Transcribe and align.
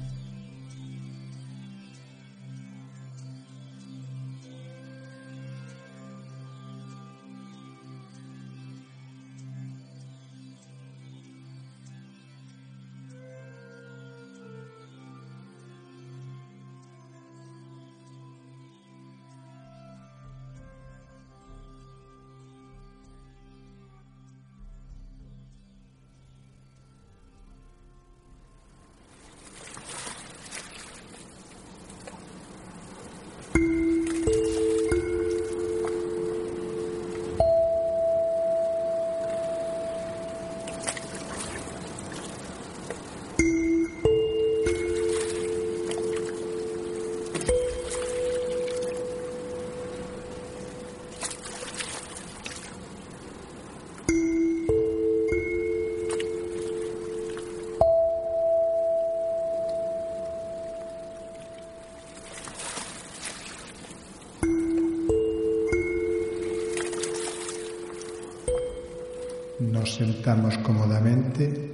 Cómodamente, 70.63 71.71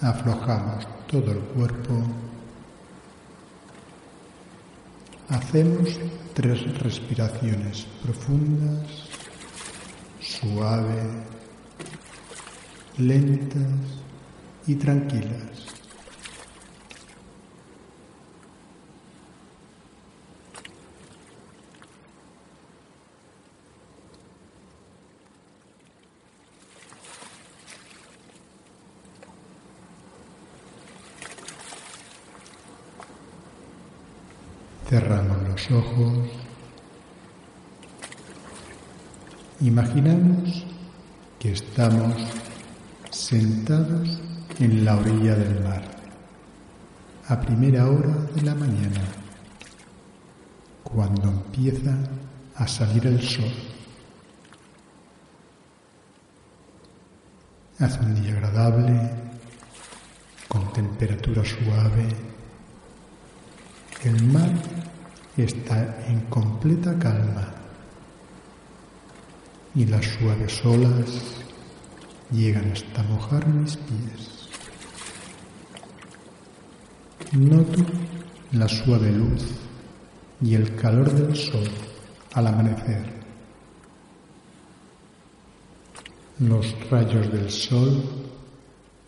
aflojamos 0.00 0.86
todo 1.06 1.32
el 1.32 1.38
cuerpo, 1.40 2.02
hacemos 5.28 5.98
tres 6.32 6.78
respiraciones 6.78 7.86
profundas, 8.02 9.08
suaves, 10.20 11.06
lentas 12.96 13.68
y 14.66 14.74
tranquilas. 14.76 15.71
Cerramos 34.92 35.38
los 35.48 35.70
ojos. 35.70 36.18
Imaginamos 39.62 40.66
que 41.38 41.52
estamos 41.52 42.14
sentados 43.08 44.20
en 44.58 44.84
la 44.84 44.98
orilla 44.98 45.34
del 45.34 45.64
mar 45.64 45.82
a 47.26 47.40
primera 47.40 47.88
hora 47.88 48.14
de 48.34 48.42
la 48.42 48.54
mañana, 48.54 49.00
cuando 50.82 51.30
empieza 51.30 51.96
a 52.56 52.68
salir 52.68 53.06
el 53.06 53.22
sol. 53.22 53.50
Hace 57.78 57.98
un 57.98 58.14
día 58.22 58.32
agradable, 58.34 59.10
con 60.48 60.70
temperatura 60.74 61.42
suave. 61.42 62.14
El 64.04 64.20
mar 64.24 64.50
está 65.36 66.04
en 66.08 66.20
completa 66.22 66.98
calma 66.98 67.48
y 69.74 69.86
las 69.86 70.04
suaves 70.04 70.64
olas 70.64 71.22
llegan 72.30 72.72
hasta 72.72 73.02
mojar 73.04 73.46
mis 73.46 73.76
pies. 73.76 74.48
Noto 77.32 77.82
la 78.52 78.68
suave 78.68 79.10
luz 79.10 79.42
y 80.42 80.54
el 80.54 80.74
calor 80.76 81.10
del 81.10 81.34
sol 81.34 81.68
al 82.34 82.46
amanecer. 82.46 83.22
Los 86.40 86.74
rayos 86.90 87.32
del 87.32 87.50
sol 87.50 88.02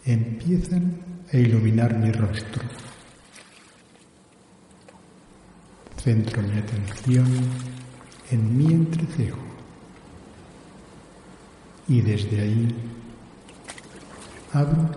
empiezan 0.06 1.00
a 1.32 1.36
iluminar 1.36 1.98
mi 1.98 2.12
rostro. 2.12 2.84
Centro 6.04 6.42
mi 6.42 6.59
atención 6.59 7.26
en 8.31 8.59
mi 8.59 8.66
entrecejo 8.66 9.38
y 11.89 12.03
desde 12.03 12.42
ahí 12.42 12.68
abro 14.53 14.91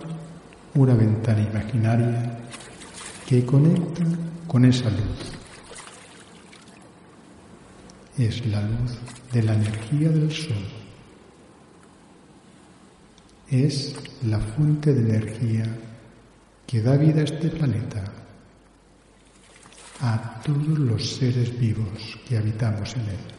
una 0.74 0.92
ventana 0.92 1.40
imaginaria 1.40 2.38
que 3.26 3.42
conecta 3.46 4.04
con 4.46 4.66
esa 4.66 4.90
luz. 4.90 5.32
Es 8.18 8.44
la 8.46 8.60
luz 8.60 8.98
de 9.32 9.42
la 9.44 9.54
energía 9.54 10.10
del 10.10 10.30
sol. 10.30 10.66
Es 13.48 13.96
la 14.26 14.38
fuente 14.38 14.92
de 14.92 15.00
energía 15.00 15.64
que 16.66 16.82
da 16.82 16.98
vida 16.98 17.22
a 17.22 17.24
este 17.24 17.48
planeta, 17.48 18.04
a 20.00 20.40
todos 20.44 20.78
los 20.78 21.16
seres 21.16 21.58
vivos 21.58 22.18
que 22.26 22.38
habitamos 22.38 22.94
en 22.94 23.02
él. 23.02 23.38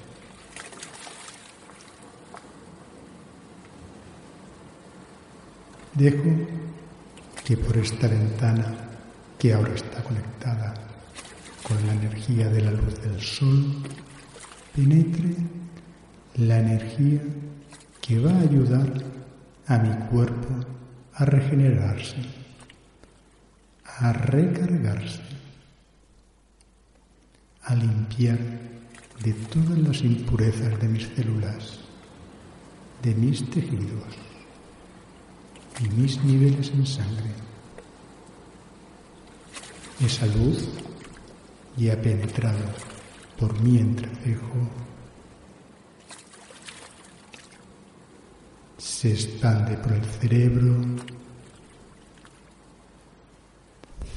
Dejo 5.94 6.47
que 7.44 7.57
por 7.57 7.77
esta 7.77 8.07
ventana, 8.07 8.75
que 9.38 9.53
ahora 9.53 9.73
está 9.73 10.03
conectada 10.03 10.73
con 11.63 11.85
la 11.88 11.94
energía 11.94 12.50
de 12.50 12.61
la 12.61 12.71
luz 12.71 13.01
del 13.01 13.19
sol, 13.21 13.83
penetre 14.75 15.35
la 16.35 16.59
energía 16.59 17.21
que 18.01 18.19
va 18.19 18.31
a 18.31 18.41
ayudar 18.41 18.91
a 19.67 19.77
mi 19.77 19.94
cuerpo 20.07 20.65
a 21.13 21.25
regenerarse, 21.25 22.17
a 23.83 24.13
recargarse, 24.13 25.29
a 27.69 27.75
limpiar 27.75 28.39
de 29.24 29.33
todas 29.54 29.77
las 29.77 30.01
impurezas 30.01 30.80
de 30.81 30.88
mis 30.88 31.07
células, 31.16 31.80
de 33.04 33.13
mis 33.13 33.48
tejidos 33.51 34.07
y 35.80 35.88
mis 35.89 36.24
niveles 36.24 36.71
en 36.71 36.86
sangre. 36.88 37.31
Esa 40.04 40.25
luz 40.25 40.68
ya 41.77 41.94
ha 41.94 42.01
penetrado 42.01 42.66
por 43.38 43.62
mi 43.62 43.77
entrecejo, 43.77 44.68
se 48.80 49.12
expande 49.12 49.77
por 49.77 49.94
el 49.94 50.06
cerebro, 50.06 50.75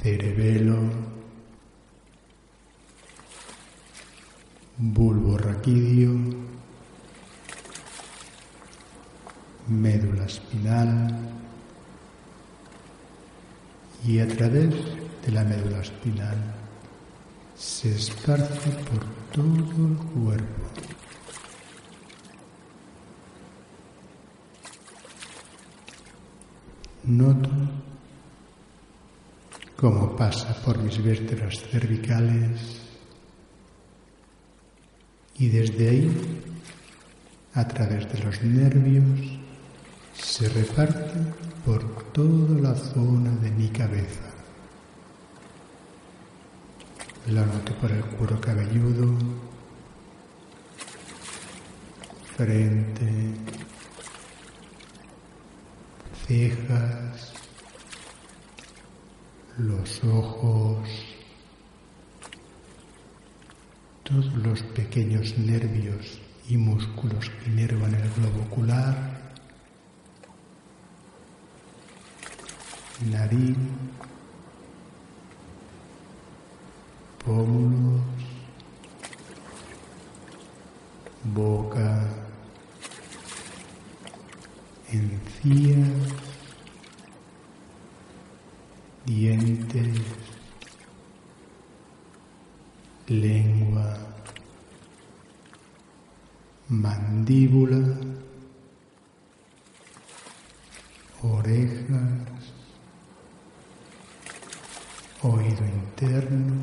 cerebelo, 0.01 1.22
bulbo 4.91 5.37
raquídeo, 5.37 6.11
médula 9.69 10.25
espinal, 10.25 10.91
y 14.05 14.19
a 14.19 14.27
través 14.27 14.75
de 15.25 15.31
la 15.31 15.45
médula 15.45 15.79
espinal 15.79 16.37
se 17.55 17.95
esparce 17.95 18.71
por 18.71 19.05
todo 19.31 19.87
el 19.87 19.95
cuerpo. 20.11 20.63
Noto 27.05 27.49
cómo 29.77 30.15
pasa 30.17 30.53
por 30.63 30.77
mis 30.79 31.01
vértebras 31.01 31.59
cervicales 31.71 32.92
y 35.37 35.47
desde 35.49 35.89
ahí, 35.89 36.43
a 37.53 37.67
través 37.67 38.11
de 38.11 38.19
los 38.19 38.41
nervios, 38.43 39.19
se 40.13 40.47
reparte 40.49 41.19
por 41.65 42.03
toda 42.11 42.59
la 42.59 42.75
zona 42.75 43.31
de 43.41 43.51
mi 43.51 43.69
cabeza. 43.69 44.29
La 47.27 47.45
noto 47.45 47.73
por 47.75 47.91
el 47.91 48.03
cuero 48.03 48.39
cabelludo, 48.41 49.17
frente, 52.35 53.33
cejas, 56.27 57.33
los 59.57 60.03
ojos, 60.03 61.12
todos 64.13 64.33
los 64.35 64.61
pequeños 64.61 65.37
nervios 65.37 66.19
y 66.47 66.57
músculos 66.57 67.29
que 67.29 67.49
inervan 67.49 67.95
el 67.95 68.09
globo 68.11 68.43
ocular, 68.43 68.95
nariz, 73.09 73.57
pómulos, 77.25 78.01
boca, 81.23 82.07
encías, 84.91 85.89
dientes, 89.05 90.01
lengua, 93.07 93.52
mandíbula, 96.81 97.95
orejas, 101.21 102.53
oído 105.21 105.65
interno 105.65 106.53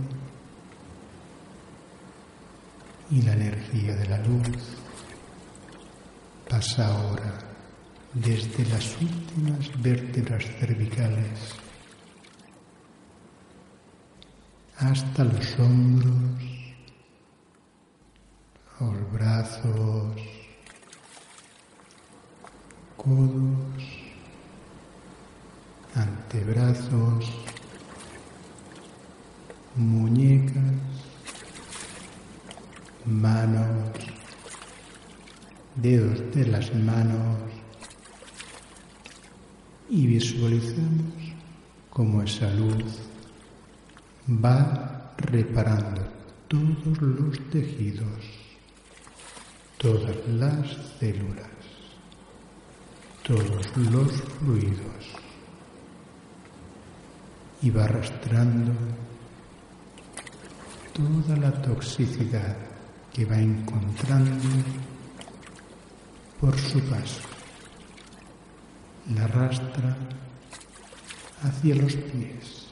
y 3.10 3.22
la 3.22 3.32
energía 3.34 3.94
de 3.94 4.08
la 4.08 4.18
luz 4.18 4.76
pasa 6.48 6.88
ahora 6.88 7.38
desde 8.12 8.66
las 8.66 9.00
últimas 9.00 9.70
vértebras 9.80 10.44
cervicales 10.58 11.54
hasta 14.76 15.24
los 15.24 15.58
hombros, 15.58 16.50
brazos, 19.12 20.14
codos, 22.96 23.84
antebrazos, 25.94 27.24
muñecas, 29.76 30.74
manos, 33.04 33.66
dedos 35.76 36.34
de 36.34 36.46
las 36.46 36.74
manos. 36.74 37.38
Y 39.88 40.06
visualizamos 40.06 41.14
cómo 41.90 42.22
esa 42.22 42.48
luz 42.54 42.84
va 44.28 45.14
reparando 45.16 46.02
todos 46.46 47.00
los 47.02 47.40
tejidos, 47.50 48.50
todas 49.80 50.14
las 50.28 50.76
células, 50.98 51.48
todos 53.22 53.76
los 53.76 54.12
fluidos 54.38 55.06
y 57.62 57.70
va 57.70 57.84
arrastrando 57.84 58.72
toda 60.92 61.34
la 61.38 61.62
toxicidad 61.62 62.58
que 63.10 63.24
va 63.24 63.38
encontrando 63.38 64.48
por 66.38 66.58
su 66.58 66.78
paso. 66.80 67.22
La 69.14 69.25
arrastra 69.25 69.96
hacia 71.42 71.75
los 71.76 71.96
pies 71.96 72.66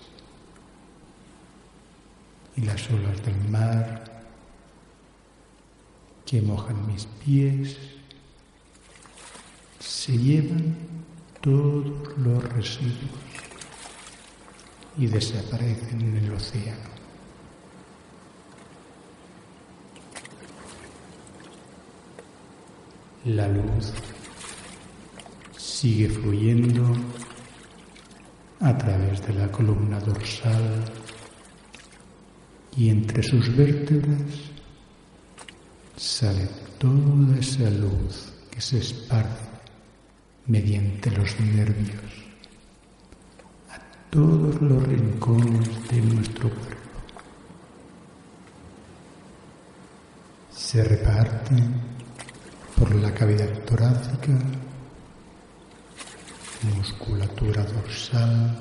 y 2.55 2.61
las 2.61 2.91
olas 2.91 3.25
del 3.25 3.49
mar 3.49 4.18
que 6.29 6.43
mojan 6.43 6.87
mis 6.87 7.07
pies 7.25 7.79
se 9.81 10.13
llevan 10.19 10.77
todos 11.41 11.87
los 12.19 12.45
residuos 12.53 12.93
y 14.99 15.07
desaparecen 15.07 16.03
en 16.03 16.17
el 16.19 16.33
océano. 16.35 16.91
La 23.25 23.49
luz 23.49 23.95
sigue 25.57 26.11
fluyendo 26.11 26.95
a 28.61 28.77
través 28.77 29.27
de 29.27 29.33
la 29.33 29.51
columna 29.51 29.99
dorsal 30.01 30.85
y 32.77 32.91
entre 32.91 33.23
sus 33.23 33.57
vértebras 33.57 34.48
sale 35.99 36.49
toda 36.79 37.39
esa 37.39 37.69
luz 37.71 38.33
que 38.51 38.61
se 38.61 38.79
esparce 38.79 39.49
mediante 40.47 41.11
los 41.11 41.39
nervios 41.41 42.13
a 43.69 43.79
todos 44.11 44.61
los 44.63 44.83
rincones 44.85 45.89
de 45.89 46.01
nuestro 46.01 46.51
cuerpo. 46.51 46.77
Se 50.53 50.85
reparten 50.85 51.75
por 52.77 52.95
la 52.95 53.13
cavidad 53.13 53.53
torácica, 53.65 54.39
musculatura 56.77 57.65
dorsal, 57.65 58.59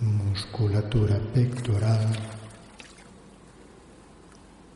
musculatura 0.00 1.18
pectoral, 1.32 2.39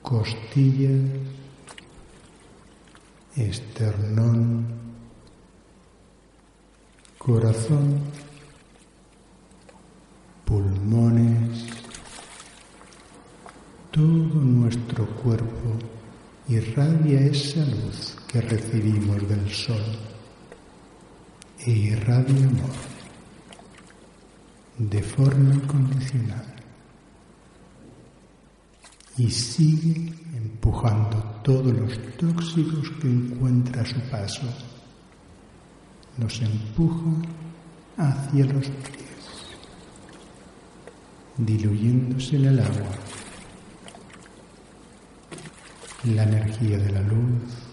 costillas, 0.04 1.00
esternón, 3.36 4.66
corazón, 7.16 8.00
pulmones, 10.44 11.64
todo 13.90 14.34
nuestro 14.60 15.06
cuerpo 15.22 15.78
irradia 16.48 17.20
esa 17.20 17.64
luz 17.64 18.14
que 18.28 18.42
recibimos 18.42 19.26
del 19.26 19.50
sol 19.50 19.86
e 21.64 21.70
irradia 21.70 22.46
amor 22.46 22.76
de 24.76 25.02
forma 25.02 25.54
incondicional 25.54 26.63
y 29.16 29.30
sigue 29.30 30.12
empujando 30.34 31.18
todos 31.42 31.72
los 31.72 32.16
tóxicos 32.16 32.90
que 33.00 33.08
encuentra 33.08 33.82
a 33.82 33.86
su 33.86 34.00
paso. 34.10 34.42
Nos 36.18 36.40
empuja 36.40 37.10
hacia 37.96 38.44
los 38.46 38.66
pies, 38.66 39.24
diluyéndose 41.38 42.36
en 42.36 42.44
el 42.46 42.60
agua 42.60 42.90
la 46.04 46.22
energía 46.24 46.78
de 46.78 46.92
la 46.92 47.00
luz 47.00 47.64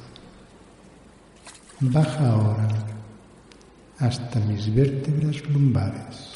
baja 1.82 2.30
ahora 2.30 2.68
hasta 3.98 4.40
mis 4.42 4.74
vértebras 4.74 5.44
lumbares, 5.50 6.36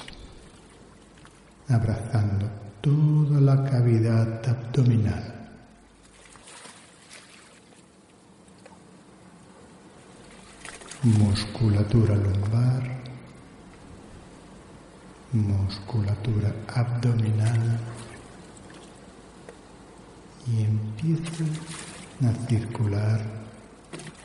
abrazando 1.68 2.50
toda 2.86 3.42
la 3.42 3.64
cavidad 3.64 4.48
abdominal. 4.48 5.24
Musculatura 11.02 12.14
lumbar, 12.16 12.84
musculatura 15.34 16.54
abdominal 16.76 17.80
y 20.46 20.62
empiezo 20.62 21.44
a 22.24 22.48
circular 22.48 23.20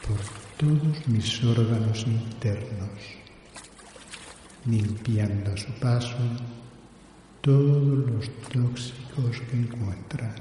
por 0.06 0.18
todos 0.58 1.08
mis 1.08 1.42
órganos 1.44 2.06
internos, 2.06 3.00
limpiando 4.66 5.50
a 5.50 5.56
su 5.56 5.72
paso 5.80 6.18
todos 7.40 8.10
los 8.10 8.28
tóxicos 8.52 9.40
que 9.48 9.56
encuentran. 9.56 10.34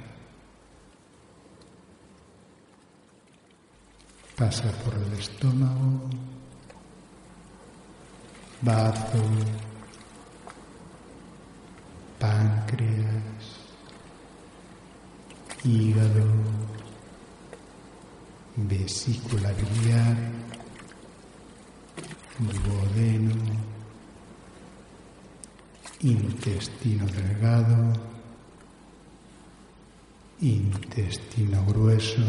Pasa 4.35 4.71
por 4.83 4.93
el 4.95 5.13
estómago, 5.13 6.09
bazo, 8.61 9.23
páncreas, 12.19 13.59
hígado, 15.63 16.25
vesícula 18.55 19.51
biliar, 19.53 20.17
duodeno, 22.39 23.68
intestino 26.01 27.05
delgado, 27.07 27.91
intestino 30.39 31.65
grueso, 31.65 32.21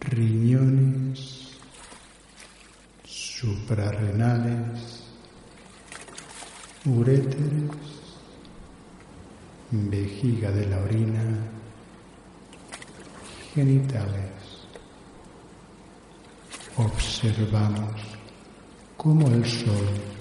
riñones, 0.00 1.58
suprarrenales, 3.04 5.02
uréteres, 6.84 7.70
vejiga 9.72 10.52
de 10.52 10.66
la 10.68 10.80
orina, 10.82 11.36
genitales. 13.54 14.30
Observamos 16.76 18.00
cómo 18.96 19.26
el 19.26 19.44
sol 19.44 20.17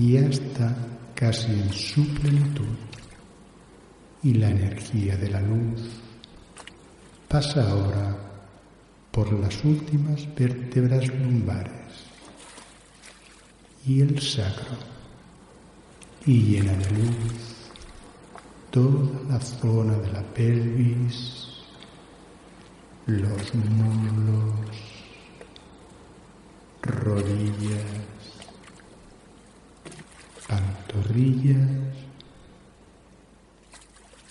ya 0.00 0.20
está 0.20 0.74
casi 1.14 1.52
en 1.52 1.72
su 1.72 2.06
plenitud 2.14 2.76
y 4.22 4.34
la 4.34 4.50
energía 4.50 5.16
de 5.16 5.28
la 5.30 5.40
luz 5.40 5.80
pasa 7.28 7.70
ahora 7.70 8.16
por 9.10 9.32
las 9.32 9.62
últimas 9.64 10.26
vértebras 10.34 11.06
lumbares 11.08 12.06
y 13.86 14.00
el 14.00 14.20
sacro 14.20 14.76
y 16.24 16.42
llena 16.42 16.72
de 16.72 16.90
luz 16.90 17.60
toda 18.70 19.20
la 19.28 19.40
zona 19.40 19.94
de 19.96 20.12
la 20.12 20.22
pelvis, 20.22 21.48
los 23.06 23.54
muslos, 23.54 24.54
rodillas, 26.82 28.09
pantorrillas, 31.10 31.68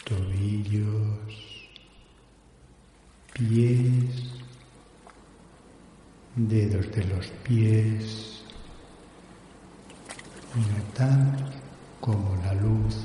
tobillos, 0.05 1.69
pies, 3.33 4.31
dedos 6.35 6.91
de 6.91 7.03
los 7.05 7.27
pies, 7.43 8.43
y 10.55 10.59
notamos 10.77 11.51
como 11.99 12.35
la 12.43 12.53
luz 12.55 12.95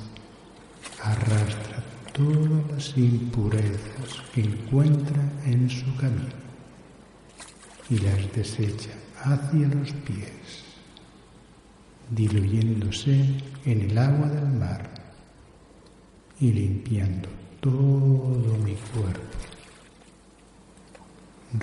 arrastra 1.02 1.82
todas 2.12 2.70
las 2.70 2.96
impurezas 2.96 4.22
que 4.32 4.42
encuentra 4.42 5.22
en 5.44 5.68
su 5.68 5.84
camino 5.96 6.44
y 7.90 7.98
las 7.98 8.32
desecha 8.32 8.90
hacia 9.22 9.68
los 9.68 9.92
pies, 9.92 10.63
diluyéndose 12.14 13.26
en 13.64 13.80
el 13.90 13.98
agua 13.98 14.28
del 14.28 14.52
mar 14.52 14.88
y 16.40 16.52
limpiando 16.52 17.28
todo 17.60 18.56
mi 18.58 18.74
cuerpo, 18.94 19.38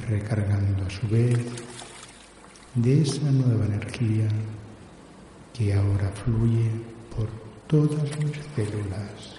recargando 0.07 0.85
a 0.85 0.89
su 0.89 1.07
vez 1.07 1.39
de 2.75 3.01
esa 3.01 3.31
nueva 3.31 3.65
energía 3.65 4.27
que 5.53 5.73
ahora 5.73 6.09
fluye 6.23 6.69
por 7.15 7.29
todas 7.67 8.19
mis 8.19 8.37
células. 8.55 9.35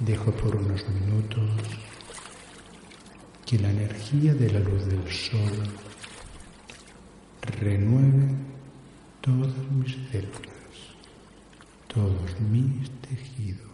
Dejo 0.00 0.30
por 0.32 0.56
unos 0.56 0.88
minutos 0.88 1.50
que 3.44 3.58
la 3.58 3.70
energía 3.70 4.34
de 4.34 4.50
la 4.50 4.60
luz 4.60 4.86
del 4.86 5.10
sol 5.10 5.89
renueve 7.42 8.34
todas 9.20 9.54
mis 9.70 9.96
células, 10.10 10.76
todos 11.88 12.40
mis 12.40 12.90
tejidos. 13.02 13.69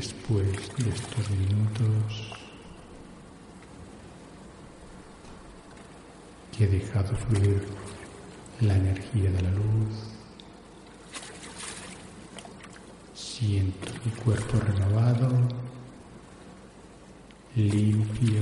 Después 0.00 0.46
de 0.78 0.88
estos 0.88 1.30
minutos 1.30 2.32
que 6.50 6.64
he 6.64 6.68
dejado 6.68 7.14
fluir 7.14 7.62
la 8.62 8.76
energía 8.76 9.30
de 9.30 9.42
la 9.42 9.50
luz, 9.50 9.94
siento 13.12 13.92
mi 14.02 14.10
cuerpo 14.12 14.58
renovado, 14.60 15.28
limpio, 17.54 18.40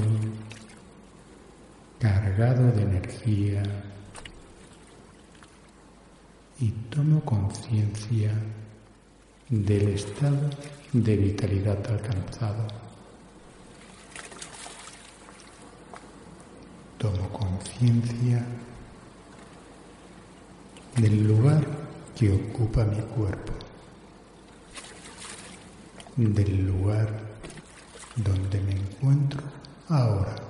cargado 1.98 2.70
de 2.70 2.82
energía 2.82 3.64
y 6.60 6.70
tomo 6.88 7.20
conciencia 7.24 8.32
del 9.48 9.88
estado 9.88 10.50
de 10.92 11.16
vitalidad 11.16 11.78
alcanzado. 11.90 12.66
Tomo 16.98 17.28
conciencia 17.30 18.44
del 20.96 21.26
lugar 21.26 21.66
que 22.14 22.30
ocupa 22.32 22.84
mi 22.84 23.00
cuerpo, 23.00 23.52
del 26.16 26.66
lugar 26.66 27.08
donde 28.16 28.60
me 28.60 28.72
encuentro 28.72 29.40
ahora. 29.88 30.47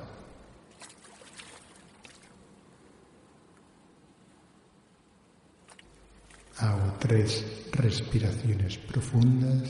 Hago 6.61 6.93
tres 6.99 7.45
respiraciones 7.73 8.79
profundas. 8.79 9.63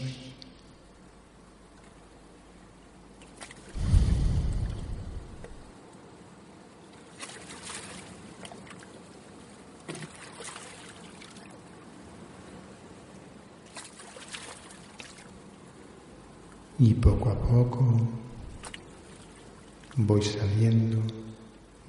Y 16.80 16.94
poco 16.94 17.30
a 17.30 17.38
poco 17.38 18.08
voy 19.96 20.22
saliendo 20.22 21.02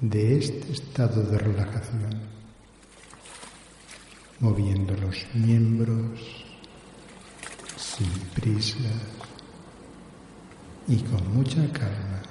de 0.00 0.36
este 0.38 0.72
estado 0.72 1.22
de 1.22 1.38
relajación, 1.38 2.10
moviendo 4.40 4.94
los 4.96 5.26
miembros 5.34 6.18
sin 7.76 8.10
prisa 8.34 8.78
y 10.88 10.96
con 10.96 11.34
mucha 11.34 11.70
calma. 11.72 12.22